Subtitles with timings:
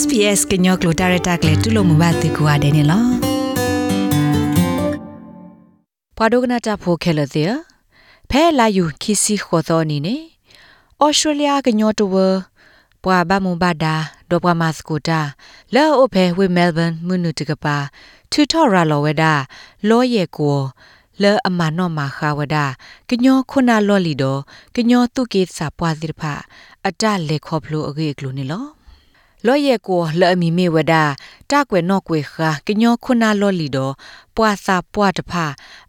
[0.00, 3.10] SPS ကညောကလိုတာရတာကလေတူလို့မဘာတေကွာတယ်နော်
[6.16, 7.52] ပဒုကနာတာဖိုခဲလတဲ့
[8.30, 10.16] ဖဲလာယူခီစီခေါ်တော်နီနေ
[11.02, 12.14] ဩစတြေးလျကညောတဝ
[13.02, 13.94] ပွာဘမဘာဒါ
[14.30, 15.20] ဒေါပမတ်စကိုတာ
[15.74, 17.76] လောအိုဖဲဝေမဲလ်ဘန်မွနုတကပါ
[18.30, 19.32] ထူထော်ရာလောဝဒါ
[19.88, 20.58] လောရဲ့ကို
[21.22, 22.56] လဲအမနောမာခဝဒ
[23.08, 24.24] ကညောခုနာလော်လီဒ
[24.74, 26.32] ကညောတုကေစာပွားစီဖာ
[26.86, 28.75] အတလေခေါပလိုအဂေကလိုနေလော
[29.46, 30.94] လောရဲ့ကိုလဲအမီမေဝဒ
[31.50, 33.94] တာကွယ်နော့ကွယ်ခါကညောခုနာလော်လီတော့
[34.36, 35.46] ပွာစာပွာတဖာ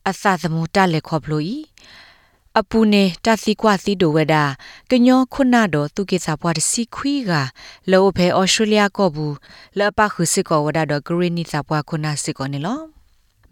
[0.10, 1.58] အစသမူတလက်ခေါပလို့ဤ
[2.60, 4.36] အပူနေတသီကွာစီဒိုဝဒ
[4.92, 7.32] ကညောခုနာတော့သူကိစာပွာတစီခွီက
[7.92, 9.36] လောဖဲဩစတြေးလျကောဘူး
[9.78, 12.82] လပခုစစ်ကောဝဒတော့ဂရီနီစာပွာခုနာစစ်ကောနေလော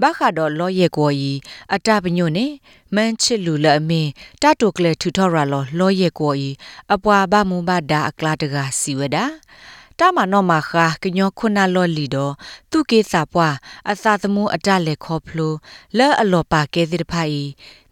[0.02, 1.32] ဘာခါတော့လောရဲ့ကိုဤ
[1.74, 2.46] အတပညွနေ
[2.96, 4.10] မန်ချစ်လူလအမင်း
[4.42, 6.50] တတိုကလေထူထော်ရာလောလောရဲ့ကိုဤ
[6.94, 9.26] အပွာဘမူဘဒါအကလာတကစီဝဒါ
[10.00, 12.34] တာမနောမခါကညောခုနာလောလီတော့
[12.72, 13.56] သူကေစာပွား
[13.92, 15.54] အသာသမူအတလက်ခေါဖလို
[15.98, 17.46] လဲအလောပါကဲစီတဖိုင်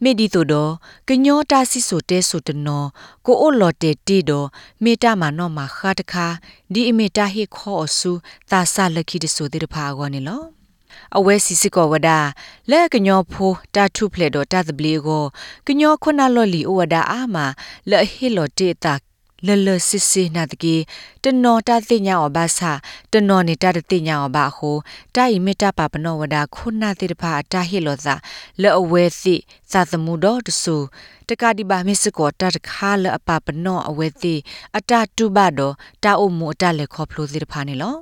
[0.04, 0.72] မိဒီတို့တော့
[1.08, 2.84] ကညောတာစီဆိုတဲဆိုတနော
[3.26, 4.48] ကိုအိုလော်တဲတီတော့
[4.84, 6.28] မေတာမနောမခါတခါ
[6.74, 8.12] ဒီအမေတာဟိခေါအဆူ
[8.50, 10.44] သာဆလက်ခိတဆိုတဲ့ဖာကောနေလော
[11.18, 12.10] အဝဲစီစစ်ကောဝဒ
[12.72, 15.24] လက်ကညောဖိုးတာထုဖလက်တော့တသပလီကို
[15.68, 17.36] ကညောခုနလော်လီဩဝဒအာမ
[17.90, 18.94] လက်ဟီလော်တေတာ
[19.48, 20.76] လလစစ်စစ်နာတကေ
[21.24, 22.72] တနော်တသိညာောဘာသာ
[23.14, 24.78] တနော်နေတတသိညာောဘာဟို
[25.16, 28.16] တိုင်မေတ္တာပပနောဝဒခုနာတိတဖာတာဟိလောသာ
[28.62, 29.36] လဲအဝဲစီ
[29.72, 30.76] သာသမှုတော်တဆူ
[31.28, 34.34] တကတိပါမစ်ကောတတခါလအပပနောအဝဲစီ
[34.78, 37.96] အတတုဘတော်တာအုံမူအတလက်ခေါဖလိုစီတဖာနေလော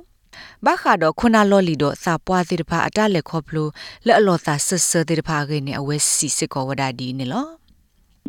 [0.64, 3.68] ဘာခါတော့ခုနလော်လီတော့စာပွားစီတဖာအတလက်ခေါဖလို
[4.06, 7.46] လဲအလောသာဆဆတိတဖာကိနေအဝဲစီစစ်ကောဝဒဒီနေလော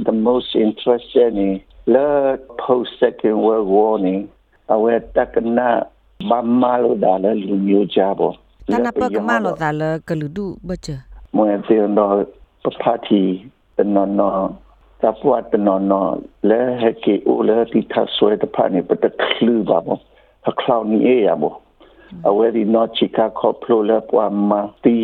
[0.09, 1.37] The most interesting
[1.85, 4.27] le post second world war ni
[4.69, 5.85] awe takna
[6.19, 8.29] mamalo dala lumyo jabo
[8.71, 10.89] တနပကမလောဒါလကလူဒုဘချ
[11.35, 12.05] mo te no
[12.83, 13.23] party
[13.93, 14.27] no no
[15.01, 16.01] ta puat no no
[16.49, 19.93] le heke o le ti ta so de pani but the clue babo
[20.49, 21.49] a cloud ni e yabo
[22.27, 24.97] awe di no chika ko plo le pwa ma ti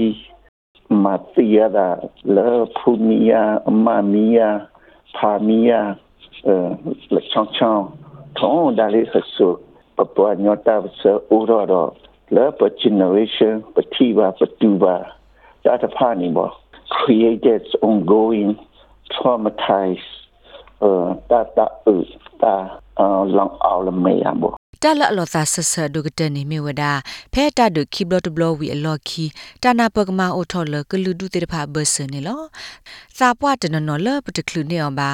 [1.04, 1.88] ma ti ya da
[2.36, 2.48] le
[2.78, 3.44] punia
[3.86, 4.50] ma mia
[5.16, 6.09] pa mia လ
[7.19, 7.85] က်ချောင်းချောင်း
[8.39, 9.49] ထုံးဒါလေးဆဆူ
[9.97, 11.91] ပပညောတာဆူရောတော့
[12.35, 14.97] လဲပ generation ပတိပါပတူပါ
[15.65, 16.51] ဒါတဖာနေပေါ့
[16.97, 18.51] created ongoing
[19.15, 20.11] traumatized
[20.83, 20.87] 呃，
[21.31, 21.89] 大大呃
[22.43, 22.45] 大
[22.99, 23.03] 呃，
[23.35, 24.45] 让熬了没啊不？
[24.84, 26.84] တလအလောသာဆဆဒုကတနေမြဝဒ
[27.34, 29.26] ဖဲတာဒုခိဘလတ်ဘလဝီအလော်ခီ
[29.64, 32.42] တနာပကမာအိုထော်လကလူဒုတေဖာဘဆနေလော
[33.18, 35.12] စာပွားတနနော်လပတကလူနေအောင်ပါ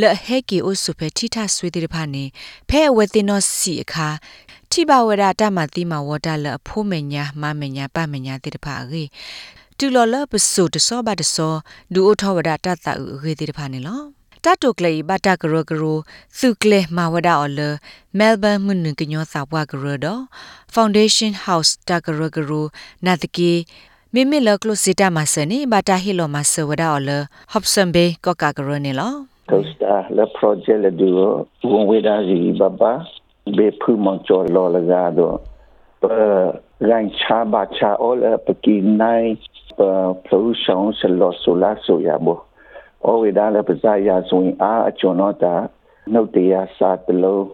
[0.00, 2.24] လဟဲကီအိုဆုဖဲထိထဆွေတေဖာနေ
[2.68, 4.08] ဖဲဝဲတင်နောစီအခါ
[4.70, 9.04] ထိပါဝဒတမတိမဝဒလအဖိုးမညာမမညာပမညာတေတဖာရေ
[9.78, 11.54] တူလော်လပစုတစောဘတစော
[11.92, 15.82] ဒူအိုထောဝဒတတအရေတေတဖာနေလော တတ်တုကလေးဘတာကရကရ
[16.38, 17.60] စုကလေမဝဒအော်လ
[18.18, 20.22] မဲလ်ဘန်မှုန်ကညောစာပွားကရတော့
[20.74, 22.50] Foundation House တကရကရ
[23.06, 23.52] နာတကီ
[24.14, 27.10] မိမိလကလစီတာမစနေဘတာဟီလိုမဆဝဒအော်လ
[27.52, 29.12] Hobson Bay ကကကရနေလော
[29.50, 31.26] Costa le projet le duo
[31.76, 32.92] un weda zi baba
[33.56, 35.26] be pu mon cho lo la ga do
[36.02, 36.14] pa
[36.88, 39.24] gain cha ba cha all pa ki nai
[39.78, 39.88] pa
[40.26, 42.34] pollution se lo so la so ya bo
[43.08, 45.54] ဩဝေဒလည်းပဇာယာဆိုရင်အားအကျွန်တော်တာ
[46.12, 47.44] နှုတ်တရားစာတလို့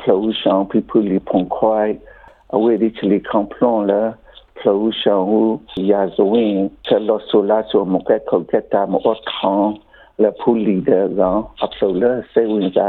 [0.00, 1.92] ဖလို့ဆောင်ဖိဖူလီဖုန်ခွိုင်
[2.56, 4.02] အဝေဒီချလီကွန်ပလွန်လာ
[4.58, 5.40] ဖလို့ဆောင်ဟူ
[5.90, 9.72] ယာဇဝင်းဆလောဆူလာဆိုမကက်ခုတ်ကတာမအော့ထောင်း
[10.22, 12.88] လဖူလီဒါကောင်အပဆိုလာစေဝင်တာ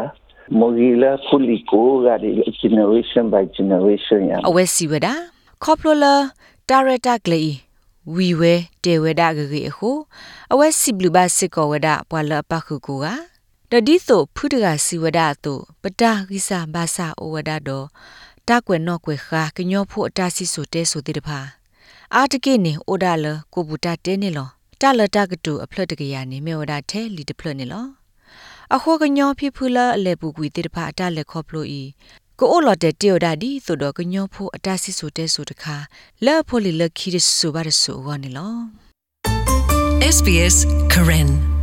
[0.60, 2.30] မိုဂီလာဖူလီကိုဂါဒီ
[2.62, 5.14] generation by generation ရအဝဲစီဝဒါ
[5.64, 6.14] ကောပလိုလာ
[6.70, 7.67] ဒါရတာကလေး
[8.16, 8.54] ဝီဝဲ
[8.84, 9.92] တေဝဒဂဂေအခု
[10.52, 13.06] အဝဲစီဘလူဘစစ်ကောဝဒပွာလပခုကူက
[13.72, 17.86] တတိဆိုဖုဒကစီဝဒတုပတာကိစာဘာစာဩဝဒတော့
[18.48, 21.40] တကွယ်နော့ကွယ်ခါကညောဖို့အတစီဆိုတဲဆိုတဲ့တဖာ
[22.16, 24.50] အာတကိနေဩဒါလကိုဘူတာတဲနေလော
[24.82, 27.86] တလတကတူအဖလတ်တကရနေမေဝဒထဲလီတဖလနေလော
[28.76, 31.82] အခုကညောဖိဖူလာအလေပူကွီတဲ့တဖာအတလက်ခေါပလို့ဤ
[32.40, 35.76] ကိုအိုလော်တဲ့တေယိုဒါဒီဆိုတော့ကညောဖို့အတဆစ်ဆိုတဲ့ဆိုတခါ
[36.26, 38.56] လက်ဖို့လီလက်ခီရဆိုပါရဆိုဝါနေလော
[40.16, 40.58] SBS
[40.94, 41.57] Karen